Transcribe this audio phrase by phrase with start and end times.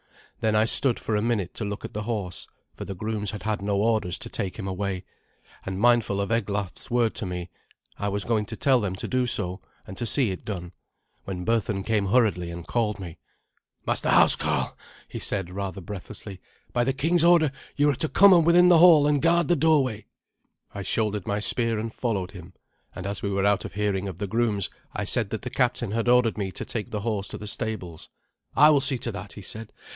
[0.39, 3.43] Then I stood for a minute to look at the horse, for the grooms had
[3.43, 5.03] had no orders to take him away;
[5.63, 7.51] and mindful of Eglaf's word to me,
[7.99, 10.71] I was going to tell them to do so, and to see it done,
[11.25, 13.19] when Berthun came hurriedly and called me.
[13.85, 14.75] "Master Housecarl,"
[15.07, 16.41] he said rather breathlessly,
[16.73, 20.07] "by the king's order you are to come within the hall and guard the doorway."
[20.73, 22.53] I shouldered my spear and followed him,
[22.95, 25.91] and as we were out of hearing of the grooms I said that the captain
[25.91, 28.09] had ordered me to take the horse to the stables.
[28.55, 29.71] "I will see to that," he said.